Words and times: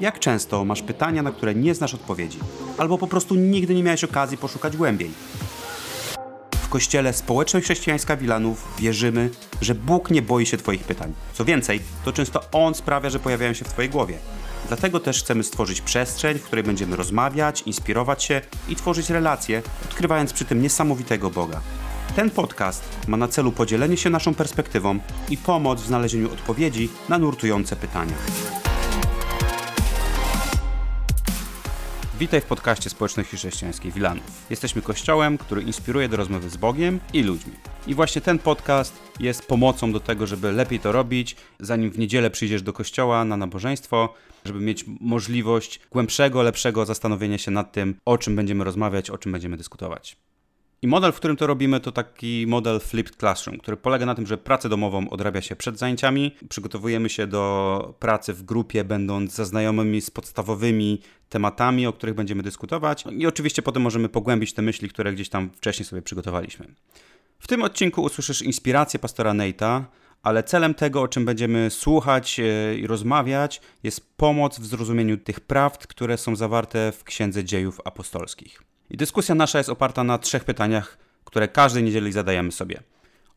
Jak 0.00 0.18
często 0.18 0.64
masz 0.64 0.82
pytania, 0.82 1.22
na 1.22 1.32
które 1.32 1.54
nie 1.54 1.74
znasz 1.74 1.94
odpowiedzi, 1.94 2.38
albo 2.78 2.98
po 2.98 3.06
prostu 3.06 3.34
nigdy 3.34 3.74
nie 3.74 3.82
miałeś 3.82 4.04
okazji 4.04 4.38
poszukać 4.38 4.76
głębiej? 4.76 5.10
W 6.62 6.68
kościele 6.68 7.12
Społeczność 7.12 7.66
Chrześcijańska 7.66 8.16
Wilanów 8.16 8.68
wierzymy, 8.78 9.30
że 9.60 9.74
Bóg 9.74 10.10
nie 10.10 10.22
boi 10.22 10.46
się 10.46 10.56
Twoich 10.56 10.84
pytań. 10.84 11.12
Co 11.32 11.44
więcej, 11.44 11.80
to 12.04 12.12
często 12.12 12.40
On 12.52 12.74
sprawia, 12.74 13.10
że 13.10 13.18
pojawiają 13.18 13.52
się 13.52 13.64
w 13.64 13.68
Twojej 13.68 13.90
głowie. 13.90 14.18
Dlatego 14.68 15.00
też 15.00 15.22
chcemy 15.22 15.42
stworzyć 15.42 15.80
przestrzeń, 15.80 16.38
w 16.38 16.42
której 16.44 16.64
będziemy 16.64 16.96
rozmawiać, 16.96 17.62
inspirować 17.62 18.24
się 18.24 18.40
i 18.68 18.76
tworzyć 18.76 19.10
relacje, 19.10 19.62
odkrywając 19.84 20.32
przy 20.32 20.44
tym 20.44 20.62
niesamowitego 20.62 21.30
Boga. 21.30 21.60
Ten 22.16 22.30
podcast 22.30 22.84
ma 23.08 23.16
na 23.16 23.28
celu 23.28 23.52
podzielenie 23.52 23.96
się 23.96 24.10
naszą 24.10 24.34
perspektywą 24.34 24.98
i 25.30 25.36
pomoc 25.36 25.82
w 25.82 25.86
znalezieniu 25.86 26.32
odpowiedzi 26.32 26.88
na 27.08 27.18
nurtujące 27.18 27.76
pytania. 27.76 28.14
Witaj 32.18 32.40
w 32.40 32.44
podcaście 32.44 32.90
Społeczności 32.90 33.36
Chrześcijańskiej 33.36 33.92
Wilanów. 33.92 34.46
Jesteśmy 34.50 34.82
kościołem, 34.82 35.38
który 35.38 35.62
inspiruje 35.62 36.08
do 36.08 36.16
rozmowy 36.16 36.50
z 36.50 36.56
Bogiem 36.56 37.00
i 37.12 37.22
ludźmi. 37.22 37.52
I 37.86 37.94
właśnie 37.94 38.20
ten 38.20 38.38
podcast 38.38 38.94
jest 39.20 39.46
pomocą 39.46 39.92
do 39.92 40.00
tego, 40.00 40.26
żeby 40.26 40.52
lepiej 40.52 40.80
to 40.80 40.92
robić, 40.92 41.36
zanim 41.60 41.90
w 41.90 41.98
niedzielę 41.98 42.30
przyjdziesz 42.30 42.62
do 42.62 42.72
kościoła 42.72 43.24
na 43.24 43.36
nabożeństwo, 43.36 44.14
żeby 44.44 44.60
mieć 44.60 44.84
możliwość 45.00 45.80
głębszego, 45.90 46.42
lepszego 46.42 46.86
zastanowienia 46.86 47.38
się 47.38 47.50
nad 47.50 47.72
tym, 47.72 47.94
o 48.04 48.18
czym 48.18 48.36
będziemy 48.36 48.64
rozmawiać, 48.64 49.10
o 49.10 49.18
czym 49.18 49.32
będziemy 49.32 49.56
dyskutować. 49.56 50.16
I 50.86 50.88
model, 50.88 51.12
w 51.12 51.16
którym 51.16 51.36
to 51.36 51.46
robimy, 51.46 51.80
to 51.80 51.92
taki 51.92 52.44
model 52.48 52.80
Flipped 52.80 53.16
Classroom, 53.16 53.58
który 53.58 53.76
polega 53.76 54.06
na 54.06 54.14
tym, 54.14 54.26
że 54.26 54.38
pracę 54.38 54.68
domową 54.68 55.10
odrabia 55.10 55.40
się 55.40 55.56
przed 55.56 55.78
zajęciami. 55.78 56.36
Przygotowujemy 56.48 57.08
się 57.08 57.26
do 57.26 57.94
pracy 57.98 58.32
w 58.34 58.42
grupie, 58.42 58.84
będąc 58.84 59.34
zaznajomymi 59.34 60.00
z 60.00 60.10
podstawowymi 60.10 61.00
tematami, 61.28 61.86
o 61.86 61.92
których 61.92 62.14
będziemy 62.14 62.42
dyskutować. 62.42 63.04
I 63.18 63.26
oczywiście 63.26 63.62
potem 63.62 63.82
możemy 63.82 64.08
pogłębić 64.08 64.52
te 64.52 64.62
myśli, 64.62 64.88
które 64.88 65.12
gdzieś 65.12 65.28
tam 65.28 65.50
wcześniej 65.50 65.86
sobie 65.86 66.02
przygotowaliśmy. 66.02 66.66
W 67.38 67.46
tym 67.46 67.62
odcinku 67.62 68.02
usłyszysz 68.02 68.42
inspirację 68.42 69.00
pastora 69.00 69.32
Nate'a, 69.32 69.82
ale 70.22 70.42
celem 70.42 70.74
tego, 70.74 71.02
o 71.02 71.08
czym 71.08 71.24
będziemy 71.24 71.70
słuchać 71.70 72.40
e, 72.40 72.78
i 72.78 72.86
rozmawiać, 72.86 73.60
jest 73.82 74.16
pomoc 74.16 74.58
w 74.58 74.66
zrozumieniu 74.66 75.16
tych 75.16 75.40
prawd, 75.40 75.86
które 75.86 76.18
są 76.18 76.36
zawarte 76.36 76.92
w 76.92 77.04
Księdze 77.04 77.44
Dziejów 77.44 77.80
Apostolskich. 77.84 78.75
I 78.90 78.96
dyskusja 78.96 79.34
nasza 79.34 79.58
jest 79.58 79.70
oparta 79.70 80.04
na 80.04 80.18
trzech 80.18 80.44
pytaniach, 80.44 80.98
które 81.24 81.48
każdej 81.48 81.82
niedzieli 81.82 82.12
zadajemy 82.12 82.52
sobie. 82.52 82.82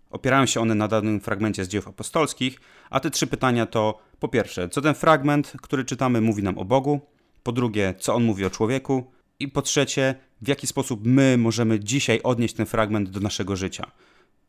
Opierają 0.09 0.45
się 0.45 0.61
one 0.61 0.75
na 0.75 0.87
danym 0.87 1.19
fragmencie 1.19 1.65
z 1.65 1.67
dziejów 1.67 1.87
apostolskich, 1.87 2.59
a 2.89 2.99
te 2.99 3.11
trzy 3.11 3.27
pytania 3.27 3.65
to 3.65 3.99
po 4.19 4.27
pierwsze, 4.27 4.69
co 4.69 4.81
ten 4.81 4.95
fragment, 4.95 5.53
który 5.61 5.85
czytamy, 5.85 6.21
mówi 6.21 6.43
nam 6.43 6.57
o 6.57 6.65
Bogu, 6.65 7.01
po 7.43 7.51
drugie, 7.51 7.93
co 7.99 8.15
on 8.15 8.23
mówi 8.23 8.45
o 8.45 8.49
człowieku 8.49 9.11
i 9.39 9.47
po 9.47 9.61
trzecie, 9.61 10.15
w 10.41 10.47
jaki 10.47 10.67
sposób 10.67 10.99
my 11.03 11.37
możemy 11.37 11.79
dzisiaj 11.79 12.19
odnieść 12.23 12.53
ten 12.53 12.65
fragment 12.65 13.09
do 13.09 13.19
naszego 13.19 13.55
życia. 13.55 13.91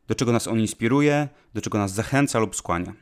Do 0.08 0.14
czego 0.14 0.32
nas 0.32 0.48
on 0.48 0.60
inspiruje, 0.60 1.28
do 1.54 1.60
czego 1.60 1.78
nas 1.78 1.92
zachęca 1.92 2.38
lub 2.38 2.56
skłania. 2.56 2.94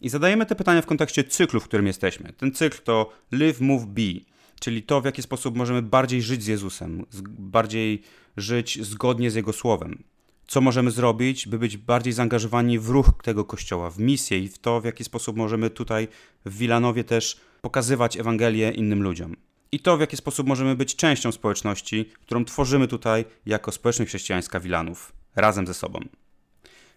I 0.00 0.08
zadajemy 0.08 0.46
te 0.46 0.54
pytania 0.54 0.82
w 0.82 0.86
kontekście 0.86 1.24
cyklu, 1.24 1.60
w 1.60 1.64
którym 1.64 1.86
jesteśmy. 1.86 2.32
Ten 2.32 2.52
cykl 2.52 2.82
to 2.84 3.12
Live, 3.32 3.60
Move, 3.60 3.86
Be 3.86 4.35
czyli 4.60 4.82
to, 4.82 5.00
w 5.00 5.04
jaki 5.04 5.22
sposób 5.22 5.56
możemy 5.56 5.82
bardziej 5.82 6.22
żyć 6.22 6.42
z 6.42 6.46
Jezusem, 6.46 7.06
bardziej 7.38 8.02
żyć 8.36 8.86
zgodnie 8.86 9.30
z 9.30 9.34
Jego 9.34 9.52
Słowem. 9.52 10.02
Co 10.46 10.60
możemy 10.60 10.90
zrobić, 10.90 11.48
by 11.48 11.58
być 11.58 11.76
bardziej 11.76 12.12
zaangażowani 12.12 12.78
w 12.78 12.88
ruch 12.88 13.10
tego 13.22 13.44
kościoła, 13.44 13.90
w 13.90 13.98
misję 13.98 14.38
i 14.38 14.48
w 14.48 14.58
to, 14.58 14.80
w 14.80 14.84
jaki 14.84 15.04
sposób 15.04 15.36
możemy 15.36 15.70
tutaj 15.70 16.08
w 16.44 16.58
Wilanowie 16.58 17.04
też 17.04 17.40
pokazywać 17.60 18.16
Ewangelię 18.16 18.70
innym 18.70 19.02
ludziom. 19.02 19.36
I 19.72 19.80
to, 19.80 19.96
w 19.96 20.00
jaki 20.00 20.16
sposób 20.16 20.46
możemy 20.46 20.76
być 20.76 20.96
częścią 20.96 21.32
społeczności, 21.32 22.10
którą 22.20 22.44
tworzymy 22.44 22.88
tutaj 22.88 23.24
jako 23.46 23.72
społeczność 23.72 24.08
chrześcijańska 24.08 24.60
Wilanów, 24.60 25.12
razem 25.36 25.66
ze 25.66 25.74
sobą. 25.74 26.00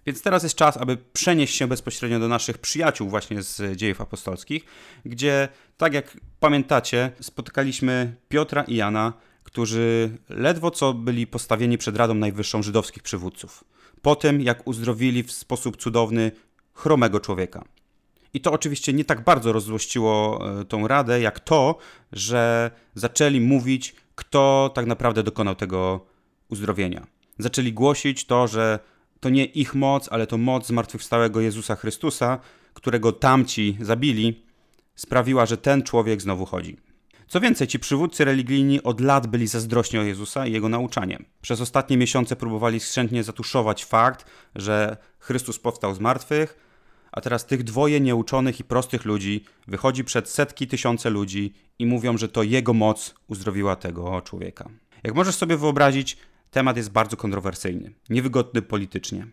Więc 0.05 0.21
teraz 0.21 0.43
jest 0.43 0.55
czas, 0.55 0.77
aby 0.77 0.97
przenieść 0.97 1.55
się 1.55 1.67
bezpośrednio 1.67 2.19
do 2.19 2.27
naszych 2.27 2.57
przyjaciół 2.57 3.09
właśnie 3.09 3.41
z 3.41 3.77
dziejów 3.77 4.01
apostolskich, 4.01 4.65
gdzie, 5.05 5.47
tak 5.77 5.93
jak 5.93 6.17
pamiętacie, 6.39 7.11
spotykaliśmy 7.19 8.15
Piotra 8.29 8.63
i 8.63 8.75
Jana, 8.75 9.13
którzy 9.43 10.17
ledwo 10.29 10.71
co 10.71 10.93
byli 10.93 11.27
postawieni 11.27 11.77
przed 11.77 11.97
Radą 11.97 12.13
Najwyższą 12.13 12.63
żydowskich 12.63 13.03
przywódców. 13.03 13.63
Po 14.01 14.15
tym, 14.15 14.41
jak 14.41 14.67
uzdrowili 14.67 15.23
w 15.23 15.31
sposób 15.31 15.77
cudowny 15.77 16.31
chromego 16.73 17.19
człowieka. 17.19 17.65
I 18.33 18.41
to 18.41 18.51
oczywiście 18.51 18.93
nie 18.93 19.05
tak 19.05 19.23
bardzo 19.23 19.51
rozzłościło 19.53 20.41
e, 20.61 20.65
tą 20.65 20.87
radę, 20.87 21.21
jak 21.21 21.39
to, 21.39 21.77
że 22.11 22.71
zaczęli 22.95 23.41
mówić, 23.41 23.95
kto 24.15 24.71
tak 24.75 24.85
naprawdę 24.85 25.23
dokonał 25.23 25.55
tego 25.55 26.05
uzdrowienia. 26.49 27.07
Zaczęli 27.39 27.73
głosić 27.73 28.25
to, 28.25 28.47
że 28.47 28.79
to 29.19 29.29
nie 29.29 29.45
ich 29.45 29.75
moc, 29.75 30.09
ale 30.11 30.27
to 30.27 30.37
moc 30.37 30.67
zmartwychwstałego 30.67 31.41
Jezusa 31.41 31.75
Chrystusa, 31.75 32.39
którego 32.73 33.11
tamci 33.11 33.77
zabili, 33.81 34.43
sprawiła, 34.95 35.45
że 35.45 35.57
ten 35.57 35.83
człowiek 35.83 36.21
znowu 36.21 36.45
chodzi. 36.45 36.77
Co 37.27 37.39
więcej, 37.39 37.67
ci 37.67 37.79
przywódcy 37.79 38.25
religijni 38.25 38.83
od 38.83 39.01
lat 39.01 39.27
byli 39.27 39.47
zazdrośni 39.47 39.99
o 39.99 40.03
Jezusa 40.03 40.47
i 40.47 40.51
jego 40.51 40.69
nauczanie. 40.69 41.19
Przez 41.41 41.61
ostatnie 41.61 41.97
miesiące 41.97 42.35
próbowali 42.35 42.79
skrzętnie 42.79 43.23
zatuszować 43.23 43.85
fakt, 43.85 44.25
że 44.55 44.97
Chrystus 45.19 45.59
powstał 45.59 45.95
z 45.95 45.99
martwych, 45.99 46.57
a 47.11 47.21
teraz 47.21 47.45
tych 47.45 47.63
dwoje 47.63 47.99
nieuczonych 47.99 48.59
i 48.59 48.63
prostych 48.63 49.05
ludzi 49.05 49.43
wychodzi 49.67 50.03
przed 50.03 50.29
setki 50.29 50.67
tysiące 50.67 51.09
ludzi 51.09 51.53
i 51.79 51.85
mówią, 51.85 52.17
że 52.17 52.29
to 52.29 52.43
jego 52.43 52.73
moc 52.73 53.15
uzdrowiła 53.27 53.75
tego 53.75 54.21
człowieka. 54.21 54.69
Jak 55.03 55.15
możesz 55.15 55.35
sobie 55.35 55.57
wyobrazić, 55.57 56.17
temat 56.51 56.77
jest 56.77 56.91
bardzo 56.91 57.17
kontrowersyjny, 57.17 57.93
niewygodny 58.09 58.61
politycznie. 58.61 59.27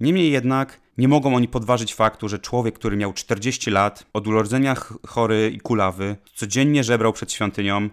Niemniej 0.00 0.30
jednak 0.30 0.80
nie 0.98 1.08
mogą 1.08 1.36
oni 1.36 1.48
podważyć 1.48 1.94
faktu, 1.94 2.28
że 2.28 2.38
człowiek, 2.38 2.74
który 2.74 2.96
miał 2.96 3.12
40 3.12 3.70
lat, 3.70 4.06
od 4.12 4.26
urodzenia 4.26 4.74
chory 5.06 5.50
i 5.54 5.60
kulawy, 5.60 6.16
codziennie 6.34 6.84
żebrał 6.84 7.12
przed 7.12 7.32
świątynią, 7.32 7.90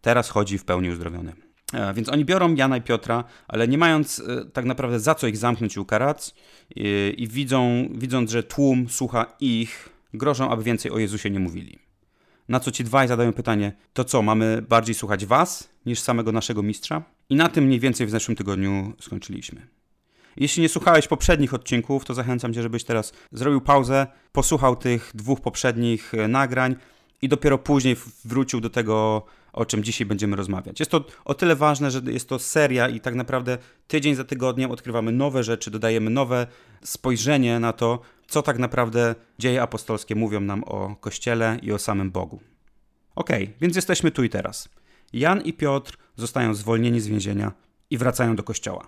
teraz 0.00 0.30
chodzi 0.30 0.58
w 0.58 0.64
pełni 0.64 0.90
uzdrowiony. 0.90 1.32
E, 1.72 1.94
więc 1.94 2.08
oni 2.08 2.24
biorą 2.24 2.54
Jana 2.54 2.76
i 2.76 2.82
Piotra, 2.82 3.24
ale 3.48 3.68
nie 3.68 3.78
mając 3.78 4.20
e, 4.20 4.44
tak 4.44 4.64
naprawdę 4.64 5.00
za 5.00 5.14
co 5.14 5.26
ich 5.26 5.36
zamknąć 5.36 5.76
i 5.76 5.80
ukarać, 5.80 6.34
i, 6.76 7.28
widzą, 7.30 7.88
widząc, 7.94 8.30
że 8.30 8.42
tłum 8.42 8.88
słucha 8.88 9.26
ich, 9.40 9.88
grożą, 10.14 10.50
aby 10.50 10.62
więcej 10.62 10.92
o 10.92 10.98
Jezusie 10.98 11.30
nie 11.30 11.40
mówili. 11.40 11.78
Na 12.48 12.60
co 12.60 12.70
ci 12.70 12.84
dwaj 12.84 13.08
zadają 13.08 13.32
pytanie: 13.32 13.72
to 13.92 14.04
co, 14.04 14.22
mamy 14.22 14.62
bardziej 14.68 14.94
słuchać 14.94 15.26
was 15.26 15.70
niż 15.86 16.00
samego 16.00 16.32
naszego 16.32 16.62
mistrza? 16.62 17.02
I 17.30 17.36
na 17.36 17.48
tym 17.48 17.64
mniej 17.64 17.80
więcej 17.80 18.06
w 18.06 18.10
zeszłym 18.10 18.36
tygodniu 18.36 18.92
skończyliśmy. 19.00 19.66
Jeśli 20.36 20.62
nie 20.62 20.68
słuchałeś 20.68 21.08
poprzednich 21.08 21.54
odcinków, 21.54 22.04
to 22.04 22.14
zachęcam 22.14 22.54
cię, 22.54 22.62
żebyś 22.62 22.84
teraz 22.84 23.12
zrobił 23.32 23.60
pauzę, 23.60 24.06
posłuchał 24.32 24.76
tych 24.76 25.10
dwóch 25.14 25.40
poprzednich 25.40 26.14
e, 26.14 26.28
nagrań 26.28 26.76
i 27.22 27.28
dopiero 27.28 27.58
później 27.58 27.96
wrócił 28.24 28.60
do 28.60 28.70
tego, 28.70 29.24
o 29.52 29.66
czym 29.66 29.84
dzisiaj 29.84 30.06
będziemy 30.06 30.36
rozmawiać. 30.36 30.80
Jest 30.80 30.90
to 30.90 31.04
o 31.24 31.34
tyle 31.34 31.56
ważne, 31.56 31.90
że 31.90 32.00
jest 32.06 32.28
to 32.28 32.38
seria 32.38 32.88
i 32.88 33.00
tak 33.00 33.14
naprawdę 33.14 33.58
tydzień 33.88 34.14
za 34.14 34.24
tygodniem 34.24 34.70
odkrywamy 34.70 35.12
nowe 35.12 35.44
rzeczy, 35.44 35.70
dodajemy 35.70 36.10
nowe 36.10 36.46
spojrzenie 36.84 37.60
na 37.60 37.72
to, 37.72 38.00
co 38.28 38.42
tak 38.42 38.58
naprawdę 38.58 39.14
dzieje 39.38 39.62
apostolskie 39.62 40.14
mówią 40.14 40.40
nam 40.40 40.64
o 40.64 40.96
Kościele 40.96 41.58
i 41.62 41.72
o 41.72 41.78
samym 41.78 42.10
Bogu. 42.10 42.40
Ok, 43.14 43.30
więc 43.60 43.76
jesteśmy 43.76 44.10
tu 44.10 44.22
i 44.22 44.28
teraz. 44.28 44.68
Jan 45.12 45.40
i 45.40 45.52
Piotr 45.52 45.96
zostają 46.20 46.54
zwolnieni 46.54 47.00
z 47.00 47.06
więzienia 47.06 47.52
i 47.90 47.98
wracają 47.98 48.36
do 48.36 48.42
kościoła. 48.42 48.86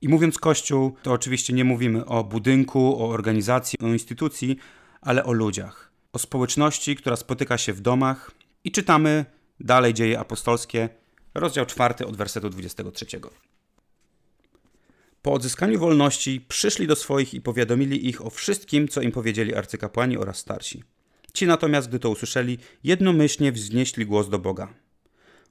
I 0.00 0.08
mówiąc 0.08 0.38
kościół, 0.38 0.96
to 1.02 1.12
oczywiście 1.12 1.52
nie 1.52 1.64
mówimy 1.64 2.06
o 2.06 2.24
budynku, 2.24 3.02
o 3.02 3.08
organizacji, 3.08 3.78
o 3.82 3.86
instytucji, 3.86 4.56
ale 5.00 5.24
o 5.24 5.32
ludziach. 5.32 5.92
O 6.12 6.18
społeczności, 6.18 6.96
która 6.96 7.16
spotyka 7.16 7.58
się 7.58 7.72
w 7.72 7.80
domach 7.80 8.30
i 8.64 8.72
czytamy 8.72 9.24
dalej 9.60 9.94
dzieje 9.94 10.20
apostolskie, 10.20 10.88
rozdział 11.34 11.66
4 11.66 12.06
od 12.06 12.16
wersetu 12.16 12.50
23. 12.50 13.06
Po 15.22 15.32
odzyskaniu 15.32 15.78
wolności 15.78 16.40
przyszli 16.48 16.86
do 16.86 16.96
swoich 16.96 17.34
i 17.34 17.40
powiadomili 17.40 18.08
ich 18.08 18.26
o 18.26 18.30
wszystkim, 18.30 18.88
co 18.88 19.00
im 19.00 19.12
powiedzieli 19.12 19.54
arcykapłani 19.54 20.18
oraz 20.18 20.36
starsi. 20.36 20.82
Ci 21.34 21.46
natomiast, 21.46 21.88
gdy 21.88 21.98
to 21.98 22.10
usłyszeli, 22.10 22.58
jednomyślnie 22.84 23.52
wznieśli 23.52 24.06
głos 24.06 24.28
do 24.28 24.38
Boga. 24.38 24.83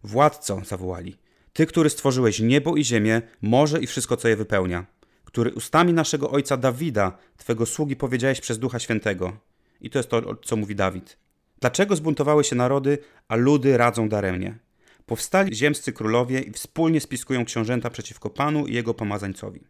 Władco, 0.03 0.61
zawołali, 0.65 1.17
Ty, 1.53 1.65
który 1.65 1.89
stworzyłeś 1.89 2.39
niebo 2.39 2.75
i 2.75 2.83
ziemię, 2.83 3.21
morze 3.41 3.79
i 3.79 3.87
wszystko, 3.87 4.17
co 4.17 4.27
je 4.27 4.35
wypełnia, 4.35 4.85
który 5.25 5.53
ustami 5.53 5.93
naszego 5.93 6.31
ojca 6.31 6.57
Dawida, 6.57 7.17
Twego 7.37 7.65
sługi, 7.65 7.95
powiedziałeś 7.95 8.41
przez 8.41 8.59
Ducha 8.59 8.79
Świętego. 8.79 9.37
I 9.81 9.89
to 9.89 9.99
jest 9.99 10.09
to, 10.09 10.35
co 10.35 10.55
mówi 10.55 10.75
Dawid. 10.75 11.17
Dlaczego 11.59 11.95
zbuntowały 11.95 12.43
się 12.43 12.55
narody, 12.55 12.97
a 13.27 13.35
ludy 13.35 13.77
radzą 13.77 14.09
daremnie? 14.09 14.57
Powstali 15.05 15.55
ziemscy 15.55 15.93
królowie 15.93 16.41
i 16.41 16.51
wspólnie 16.51 17.01
spiskują 17.01 17.45
książęta 17.45 17.89
przeciwko 17.89 18.29
Panu 18.29 18.67
i 18.67 18.73
jego 18.73 18.93
pomazańcowi. 18.93 19.63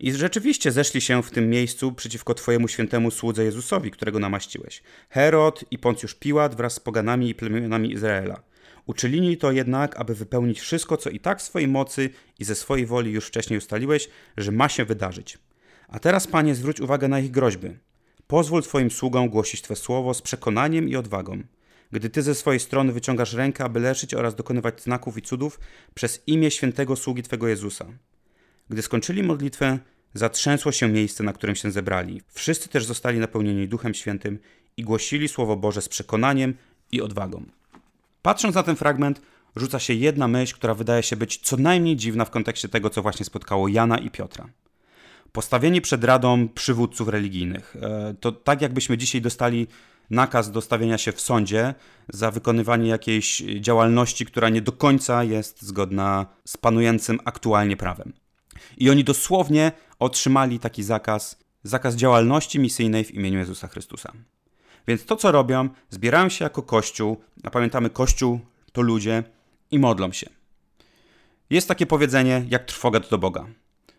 I 0.00 0.12
rzeczywiście 0.12 0.72
zeszli 0.72 1.00
się 1.00 1.22
w 1.22 1.30
tym 1.30 1.50
miejscu 1.50 1.92
przeciwko 1.92 2.34
Twojemu 2.34 2.68
świętemu 2.68 3.10
słudze 3.10 3.44
Jezusowi, 3.44 3.90
którego 3.90 4.18
namaściłeś. 4.18 4.82
Herod 5.10 5.64
i 5.70 5.78
Poncjusz 5.78 6.14
Piłat 6.14 6.54
wraz 6.54 6.74
z 6.74 6.80
poganami 6.80 7.28
i 7.28 7.34
plemionami 7.34 7.92
Izraela. 7.92 8.42
Uczynili 8.86 9.36
to 9.36 9.52
jednak, 9.52 9.96
aby 9.96 10.14
wypełnić 10.14 10.60
wszystko, 10.60 10.96
co 10.96 11.10
i 11.10 11.20
tak 11.20 11.38
w 11.38 11.42
swojej 11.42 11.68
mocy 11.68 12.10
i 12.38 12.44
ze 12.44 12.54
swojej 12.54 12.86
woli 12.86 13.12
już 13.12 13.26
wcześniej 13.26 13.58
ustaliłeś, 13.58 14.08
że 14.36 14.52
ma 14.52 14.68
się 14.68 14.84
wydarzyć. 14.84 15.38
A 15.88 15.98
teraz, 15.98 16.26
Panie, 16.26 16.54
zwróć 16.54 16.80
uwagę 16.80 17.08
na 17.08 17.20
ich 17.20 17.30
groźby. 17.30 17.68
Pozwól 18.26 18.62
Twoim 18.62 18.90
sługom 18.90 19.28
głosić 19.28 19.62
Twe 19.62 19.76
słowo 19.76 20.14
z 20.14 20.22
przekonaniem 20.22 20.88
i 20.88 20.96
odwagą. 20.96 21.42
Gdy 21.92 22.10
Ty 22.10 22.22
ze 22.22 22.34
swojej 22.34 22.60
strony 22.60 22.92
wyciągasz 22.92 23.32
rękę, 23.32 23.64
aby 23.64 23.80
leczyć 23.80 24.14
oraz 24.14 24.34
dokonywać 24.34 24.82
znaków 24.82 25.18
i 25.18 25.22
cudów 25.22 25.60
przez 25.94 26.22
imię 26.26 26.50
świętego 26.50 26.96
sługi 26.96 27.22
Twego 27.22 27.48
Jezusa. 27.48 27.86
Gdy 28.70 28.82
skończyli 28.82 29.22
modlitwę, 29.22 29.78
zatrzęsło 30.14 30.72
się 30.72 30.88
miejsce, 30.88 31.24
na 31.24 31.32
którym 31.32 31.56
się 31.56 31.70
zebrali. 31.70 32.22
Wszyscy 32.28 32.68
też 32.68 32.84
zostali 32.84 33.18
napełnieni 33.18 33.68
Duchem 33.68 33.94
Świętym 33.94 34.38
i 34.76 34.82
głosili 34.82 35.28
Słowo 35.28 35.56
Boże 35.56 35.82
z 35.82 35.88
przekonaniem 35.88 36.54
i 36.92 37.00
odwagą. 37.00 37.46
Patrząc 38.24 38.54
na 38.54 38.62
ten 38.62 38.76
fragment, 38.76 39.20
rzuca 39.56 39.78
się 39.78 39.94
jedna 39.94 40.28
myśl, 40.28 40.54
która 40.54 40.74
wydaje 40.74 41.02
się 41.02 41.16
być 41.16 41.38
co 41.38 41.56
najmniej 41.56 41.96
dziwna 41.96 42.24
w 42.24 42.30
kontekście 42.30 42.68
tego, 42.68 42.90
co 42.90 43.02
właśnie 43.02 43.26
spotkało 43.26 43.68
Jana 43.68 43.98
i 43.98 44.10
Piotra. 44.10 44.48
Postawieni 45.32 45.80
przed 45.80 46.04
radą 46.04 46.48
przywódców 46.48 47.08
religijnych. 47.08 47.76
E, 47.82 48.14
to 48.20 48.32
tak, 48.32 48.62
jakbyśmy 48.62 48.98
dzisiaj 48.98 49.20
dostali 49.20 49.66
nakaz 50.10 50.50
do 50.50 50.60
stawienia 50.60 50.98
się 50.98 51.12
w 51.12 51.20
sądzie 51.20 51.74
za 52.08 52.30
wykonywanie 52.30 52.88
jakiejś 52.88 53.42
działalności, 53.60 54.26
która 54.26 54.48
nie 54.48 54.62
do 54.62 54.72
końca 54.72 55.24
jest 55.24 55.62
zgodna 55.62 56.26
z 56.44 56.56
panującym 56.56 57.18
aktualnie 57.24 57.76
prawem. 57.76 58.12
I 58.76 58.90
oni 58.90 59.04
dosłownie 59.04 59.72
otrzymali 59.98 60.58
taki 60.58 60.82
zakaz, 60.82 61.38
zakaz 61.62 61.96
działalności 61.96 62.58
misyjnej 62.60 63.04
w 63.04 63.10
imieniu 63.10 63.38
Jezusa 63.38 63.68
Chrystusa. 63.68 64.12
Więc 64.88 65.04
to, 65.04 65.16
co 65.16 65.32
robią, 65.32 65.68
zbierają 65.90 66.28
się 66.28 66.44
jako 66.44 66.62
kościół, 66.62 67.16
a 67.42 67.50
pamiętamy, 67.50 67.90
kościół 67.90 68.40
to 68.72 68.82
ludzie 68.82 69.22
i 69.70 69.78
modlą 69.78 70.12
się. 70.12 70.26
Jest 71.50 71.68
takie 71.68 71.86
powiedzenie, 71.86 72.44
jak 72.48 72.64
trwoga 72.64 73.00
do 73.00 73.18
Boga. 73.18 73.46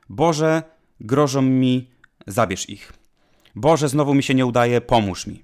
Boże, 0.10 0.64
grożą 1.00 1.42
mi, 1.42 1.90
zabierz 2.28 2.70
ich. 2.70 2.94
Boże, 3.56 3.90
znowu 3.90 4.14
mi 4.14 4.24
się 4.24 4.34
nie 4.34 4.46
udaje, 4.46 4.82
pomóż 4.82 5.28
mi. 5.28 5.44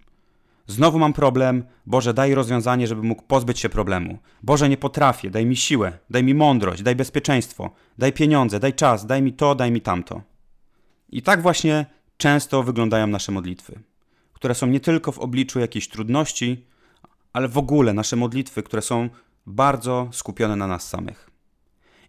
Znowu 0.68 1.00
mam 1.00 1.14
problem, 1.14 1.64
Boże, 1.86 2.14
daj 2.14 2.34
rozwiązanie, 2.36 2.88
żeby 2.88 3.04
mógł 3.04 3.24
pozbyć 3.24 3.60
się 3.60 3.70
problemu. 3.70 4.18
Boże, 4.44 4.70
nie 4.70 4.78
potrafię, 4.78 5.30
daj 5.30 5.46
mi 5.46 5.56
siłę, 5.56 5.98
daj 6.10 6.24
mi 6.24 6.34
mądrość, 6.34 6.82
daj 6.82 6.96
bezpieczeństwo, 6.96 7.72
daj 7.98 8.14
pieniądze, 8.14 8.60
daj 8.60 8.74
czas, 8.74 9.06
daj 9.06 9.22
mi 9.22 9.34
to, 9.34 9.56
daj 9.56 9.72
mi 9.72 9.82
tamto. 9.82 10.22
I 11.10 11.22
tak 11.22 11.42
właśnie 11.42 11.86
często 12.18 12.64
wyglądają 12.64 13.08
nasze 13.08 13.32
modlitwy, 13.32 13.80
które 14.42 14.56
są 14.56 14.68
nie 14.68 14.80
tylko 14.80 15.12
w 15.12 15.20
obliczu 15.20 15.60
jakiejś 15.60 15.88
trudności, 15.88 16.66
ale 17.34 17.48
w 17.48 17.58
ogóle 17.58 17.94
nasze 17.94 18.16
modlitwy, 18.16 18.64
które 18.64 18.82
są 18.82 19.10
bardzo 19.46 20.10
skupione 20.12 20.56
na 20.56 20.68
nas 20.68 20.90
samych. 20.90 21.30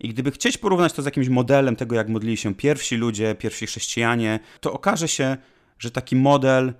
I 0.00 0.08
gdyby 0.08 0.30
chcieć 0.30 0.58
porównać 0.58 0.92
to 0.92 1.02
z 1.02 1.04
jakimś 1.04 1.28
modelem 1.28 1.76
tego, 1.76 1.96
jak 1.96 2.08
modlili 2.08 2.36
się 2.36 2.54
pierwsi 2.54 2.96
ludzie, 2.96 3.34
pierwsi 3.34 3.66
chrześcijanie, 3.66 4.40
to 4.60 4.72
okaże 4.72 5.08
się, 5.08 5.36
że 5.78 5.90
taki 5.90 6.16
model 6.16 6.72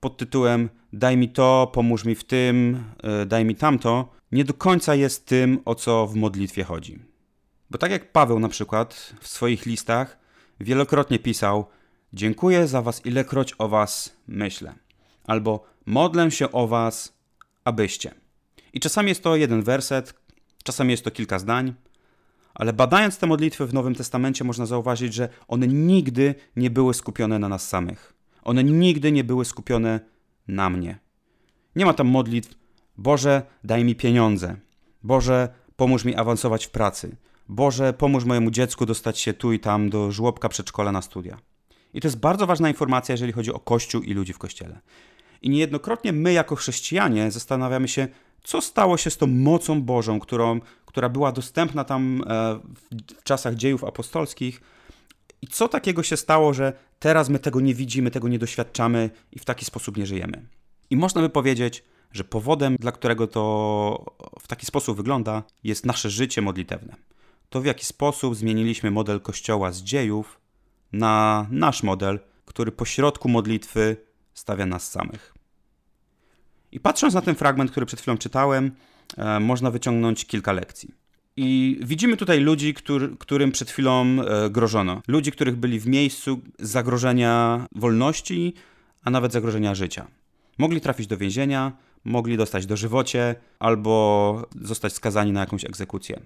pod 0.00 0.16
tytułem 0.16 0.68
daj 0.92 1.16
mi 1.16 1.28
to, 1.28 1.70
pomóż 1.72 2.04
mi 2.04 2.14
w 2.14 2.24
tym, 2.24 2.84
e, 3.02 3.26
daj 3.26 3.44
mi 3.44 3.54
tamto, 3.54 4.08
nie 4.32 4.44
do 4.44 4.54
końca 4.54 4.94
jest 4.94 5.26
tym, 5.26 5.60
o 5.64 5.74
co 5.74 6.06
w 6.06 6.14
modlitwie 6.14 6.64
chodzi. 6.64 6.98
Bo 7.70 7.78
tak 7.78 7.90
jak 7.90 8.12
Paweł 8.12 8.38
na 8.38 8.48
przykład 8.48 9.14
w 9.20 9.28
swoich 9.28 9.66
listach 9.66 10.18
wielokrotnie 10.60 11.18
pisał: 11.18 11.66
Dziękuję 12.12 12.66
za 12.66 12.82
was, 12.82 13.06
ilekroć 13.06 13.54
o 13.58 13.68
was 13.68 14.16
myślę. 14.28 14.74
Albo 15.24 15.64
modlę 15.86 16.30
się 16.30 16.52
o 16.52 16.66
was, 16.66 17.12
abyście. 17.64 18.14
I 18.72 18.80
czasami 18.80 19.08
jest 19.08 19.22
to 19.22 19.36
jeden 19.36 19.62
werset, 19.62 20.14
czasami 20.64 20.90
jest 20.90 21.04
to 21.04 21.10
kilka 21.10 21.38
zdań, 21.38 21.74
ale 22.54 22.72
badając 22.72 23.18
te 23.18 23.26
modlitwy 23.26 23.66
w 23.66 23.74
Nowym 23.74 23.94
Testamencie 23.94 24.44
można 24.44 24.66
zauważyć, 24.66 25.14
że 25.14 25.28
one 25.48 25.68
nigdy 25.68 26.34
nie 26.56 26.70
były 26.70 26.94
skupione 26.94 27.38
na 27.38 27.48
nas 27.48 27.68
samych. 27.68 28.14
One 28.42 28.64
nigdy 28.64 29.12
nie 29.12 29.24
były 29.24 29.44
skupione 29.44 30.00
na 30.48 30.70
mnie. 30.70 30.98
Nie 31.76 31.86
ma 31.86 31.94
tam 31.94 32.06
modlitw 32.06 32.54
Boże, 32.98 33.42
daj 33.64 33.84
mi 33.84 33.94
pieniądze. 33.94 34.56
Boże, 35.02 35.48
pomóż 35.76 36.04
mi 36.04 36.14
awansować 36.14 36.66
w 36.66 36.70
pracy. 36.70 37.16
Boże, 37.48 37.92
pomóż 37.92 38.24
mojemu 38.24 38.50
dziecku 38.50 38.86
dostać 38.86 39.18
się 39.18 39.34
tu 39.34 39.52
i 39.52 39.60
tam 39.60 39.90
do 39.90 40.12
żłobka 40.12 40.48
przedszkola 40.48 40.92
na 40.92 41.02
studia. 41.02 41.38
I 41.96 42.00
to 42.00 42.08
jest 42.08 42.18
bardzo 42.18 42.46
ważna 42.46 42.68
informacja, 42.68 43.12
jeżeli 43.12 43.32
chodzi 43.32 43.52
o 43.52 43.58
Kościół 43.58 44.02
i 44.02 44.14
ludzi 44.14 44.32
w 44.32 44.38
Kościele. 44.38 44.80
I 45.42 45.50
niejednokrotnie 45.50 46.12
my, 46.12 46.32
jako 46.32 46.56
chrześcijanie, 46.56 47.30
zastanawiamy 47.30 47.88
się, 47.88 48.08
co 48.42 48.60
stało 48.60 48.96
się 48.96 49.10
z 49.10 49.16
tą 49.16 49.26
mocą 49.26 49.82
Bożą, 49.82 50.20
którą, 50.20 50.60
która 50.86 51.08
była 51.08 51.32
dostępna 51.32 51.84
tam 51.84 52.22
e, 52.26 52.60
w 53.18 53.22
czasach 53.22 53.54
dziejów 53.54 53.84
apostolskich. 53.84 54.60
I 55.42 55.46
co 55.46 55.68
takiego 55.68 56.02
się 56.02 56.16
stało, 56.16 56.54
że 56.54 56.72
teraz 56.98 57.28
my 57.28 57.38
tego 57.38 57.60
nie 57.60 57.74
widzimy, 57.74 58.10
tego 58.10 58.28
nie 58.28 58.38
doświadczamy 58.38 59.10
i 59.32 59.38
w 59.38 59.44
taki 59.44 59.64
sposób 59.64 59.96
nie 59.96 60.06
żyjemy? 60.06 60.46
I 60.90 60.96
można 60.96 61.20
by 61.20 61.28
powiedzieć, 61.28 61.84
że 62.12 62.24
powodem, 62.24 62.76
dla 62.76 62.92
którego 62.92 63.26
to 63.26 64.16
w 64.40 64.48
taki 64.48 64.66
sposób 64.66 64.96
wygląda, 64.96 65.42
jest 65.64 65.86
nasze 65.86 66.10
życie 66.10 66.42
modlitewne. 66.42 66.96
To 67.50 67.60
w 67.60 67.64
jaki 67.64 67.86
sposób 67.86 68.36
zmieniliśmy 68.36 68.90
model 68.90 69.20
Kościoła 69.20 69.72
z 69.72 69.82
dziejów 69.82 70.45
na 70.98 71.46
nasz 71.50 71.82
model, 71.82 72.20
który 72.44 72.72
pośrodku 72.72 73.28
modlitwy 73.28 73.96
stawia 74.34 74.66
nas 74.66 74.90
samych. 74.90 75.34
I 76.72 76.80
patrząc 76.80 77.14
na 77.14 77.20
ten 77.20 77.34
fragment, 77.34 77.70
który 77.70 77.86
przed 77.86 78.00
chwilą 78.00 78.18
czytałem, 78.18 78.70
e, 79.16 79.40
można 79.40 79.70
wyciągnąć 79.70 80.24
kilka 80.24 80.52
lekcji. 80.52 80.94
I 81.36 81.78
widzimy 81.82 82.16
tutaj 82.16 82.40
ludzi, 82.40 82.74
który, 82.74 83.16
którym 83.18 83.52
przed 83.52 83.70
chwilą 83.70 84.04
e, 84.04 84.50
grożono. 84.50 85.02
Ludzi, 85.08 85.32
których 85.32 85.56
byli 85.56 85.80
w 85.80 85.86
miejscu 85.86 86.40
zagrożenia 86.58 87.66
wolności, 87.72 88.54
a 89.04 89.10
nawet 89.10 89.32
zagrożenia 89.32 89.74
życia. 89.74 90.06
Mogli 90.58 90.80
trafić 90.80 91.06
do 91.06 91.16
więzienia, 91.16 91.72
mogli 92.04 92.36
dostać 92.36 92.66
dożywocie 92.66 93.34
albo 93.58 94.42
zostać 94.60 94.92
skazani 94.92 95.32
na 95.32 95.40
jakąś 95.40 95.64
egzekucję. 95.64 96.20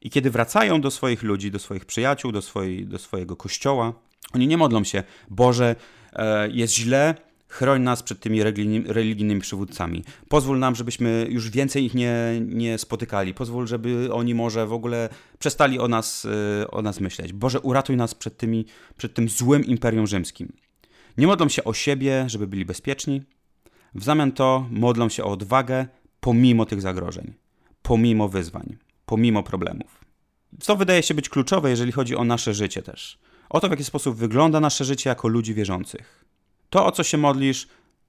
I 0.00 0.10
kiedy 0.10 0.30
wracają 0.30 0.80
do 0.80 0.90
swoich 0.90 1.22
ludzi, 1.22 1.50
do 1.50 1.58
swoich 1.58 1.84
przyjaciół, 1.84 2.32
do, 2.32 2.42
swojej, 2.42 2.86
do 2.86 2.98
swojego 2.98 3.36
kościoła, 3.36 3.92
oni 4.34 4.46
nie 4.46 4.56
modlą 4.56 4.84
się, 4.84 5.02
Boże, 5.30 5.76
e, 6.12 6.48
jest 6.50 6.74
źle, 6.74 7.14
chroń 7.48 7.82
nas 7.82 8.02
przed 8.02 8.20
tymi 8.20 8.42
religijnymi 8.86 9.40
przywódcami. 9.40 10.04
Pozwól 10.28 10.58
nam, 10.58 10.74
żebyśmy 10.74 11.26
już 11.30 11.50
więcej 11.50 11.84
ich 11.84 11.94
nie, 11.94 12.14
nie 12.40 12.78
spotykali. 12.78 13.34
Pozwól, 13.34 13.66
żeby 13.66 14.08
oni 14.12 14.34
może 14.34 14.66
w 14.66 14.72
ogóle 14.72 15.08
przestali 15.38 15.78
o 15.78 15.88
nas, 15.88 16.26
e, 16.62 16.70
o 16.70 16.82
nas 16.82 17.00
myśleć. 17.00 17.32
Boże, 17.32 17.60
uratuj 17.60 17.96
nas 17.96 18.14
przed, 18.14 18.36
tymi, 18.36 18.64
przed 18.96 19.14
tym 19.14 19.28
złym 19.28 19.64
imperium 19.64 20.06
rzymskim. 20.06 20.52
Nie 21.18 21.26
modlą 21.26 21.48
się 21.48 21.64
o 21.64 21.74
siebie, 21.74 22.24
żeby 22.26 22.46
byli 22.46 22.64
bezpieczni. 22.64 23.22
W 23.94 24.04
zamian 24.04 24.32
to 24.32 24.66
modlą 24.70 25.08
się 25.08 25.24
o 25.24 25.30
odwagę 25.30 25.86
pomimo 26.20 26.66
tych 26.66 26.80
zagrożeń, 26.80 27.34
pomimo 27.82 28.28
wyzwań, 28.28 28.76
pomimo 29.08 29.42
problemów. 29.42 30.04
Co 30.60 30.76
wydaje 30.76 31.02
się 31.02 31.14
być 31.14 31.28
kluczowe, 31.28 31.70
jeżeli 31.70 31.92
chodzi 31.92 32.16
o 32.16 32.24
nasze 32.24 32.54
życie 32.54 32.82
też. 32.82 33.18
O 33.50 33.60
to, 33.60 33.68
w 33.68 33.70
jaki 33.70 33.84
sposób 33.84 34.16
wygląda 34.16 34.60
nasze 34.60 34.84
życie 34.84 35.10
jako 35.10 35.28
ludzi 35.28 35.54
wierzących. 35.54 36.24
To, 36.70 36.86
o 36.86 36.92
co 36.92 37.02
się 37.02 37.18
modlisz, 37.18 37.68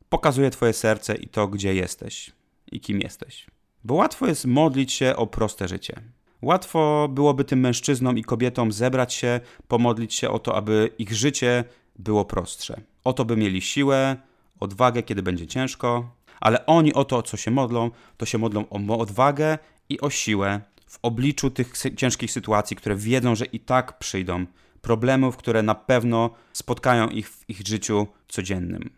pokazuje 0.10 0.50
Twoje 0.50 0.74
serce 0.74 1.16
i 1.16 1.28
to, 1.28 1.48
gdzie 1.48 1.76
jesteś 1.76 2.32
i 2.72 2.80
kim 2.80 3.00
jesteś. 3.00 3.48
Bo 3.84 3.94
łatwo 3.94 4.28
jest 4.28 4.46
modlić 4.46 4.94
się 4.94 5.16
o 5.16 5.28
proste 5.28 5.68
życie. 5.68 6.02
Łatwo 6.42 7.08
byłoby 7.12 7.44
tym 7.44 7.60
mężczyznom 7.60 8.18
i 8.18 8.24
kobietom 8.24 8.72
zebrać 8.72 9.14
się, 9.14 9.40
pomodlić 9.68 10.14
się 10.14 10.30
o 10.30 10.40
to, 10.40 10.56
aby 10.56 10.90
ich 10.98 11.14
życie 11.14 11.64
było 11.96 12.26
prostsze. 12.26 12.82
O 13.04 13.14
to, 13.14 13.26
by 13.26 13.38
mieli 13.38 13.62
siłę, 13.62 14.18
odwagę, 14.60 15.04
kiedy 15.04 15.24
będzie 15.24 15.48
ciężko, 15.48 16.16
ale 16.40 16.66
oni 16.66 16.94
o 16.94 17.06
to, 17.06 17.18
o 17.18 17.24
co 17.24 17.38
się 17.38 17.52
modlą, 17.52 17.92
to 18.18 18.26
się 18.26 18.38
modlą 18.38 18.66
o 18.70 18.98
odwagę 19.00 19.58
i 19.90 20.00
o 20.02 20.10
siłę 20.10 20.62
w 20.90 21.00
obliczu 21.02 21.50
tych 21.50 21.74
ciężkich 21.98 22.32
sytuacji, 22.32 22.76
które 22.76 22.96
wiedzą, 22.96 23.36
że 23.36 23.46
i 23.46 23.60
tak 23.60 24.00
przyjdą, 24.00 24.46
problemów, 24.82 25.38
które 25.38 25.64
na 25.64 25.76
pewno 25.76 26.30
spotkają 26.54 27.10
ich 27.10 27.30
w 27.30 27.50
ich 27.50 27.68
życiu 27.68 28.08
codziennym. 28.28 28.90